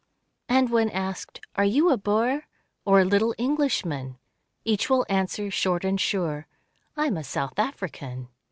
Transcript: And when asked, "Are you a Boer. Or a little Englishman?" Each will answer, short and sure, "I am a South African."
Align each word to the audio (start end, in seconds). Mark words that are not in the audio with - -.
And 0.49 0.71
when 0.71 0.89
asked, 0.89 1.41
"Are 1.55 1.63
you 1.63 1.91
a 1.91 1.95
Boer. 1.95 2.47
Or 2.85 2.99
a 2.99 3.05
little 3.05 3.35
Englishman?" 3.37 4.17
Each 4.65 4.89
will 4.89 5.05
answer, 5.09 5.51
short 5.51 5.85
and 5.85 6.01
sure, 6.01 6.47
"I 6.97 7.05
am 7.05 7.17
a 7.17 7.23
South 7.23 7.59
African." 7.59 8.27